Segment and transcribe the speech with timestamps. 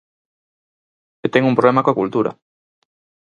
[1.25, 2.31] E ten un problema coa cultura.